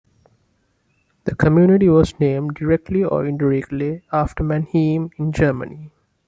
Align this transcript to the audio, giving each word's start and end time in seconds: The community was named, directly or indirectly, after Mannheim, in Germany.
The 1.25 1.35
community 1.35 1.87
was 1.87 2.19
named, 2.19 2.55
directly 2.55 3.03
or 3.03 3.23
indirectly, 3.27 4.01
after 4.11 4.43
Mannheim, 4.43 5.11
in 5.17 5.31
Germany. 5.31 5.91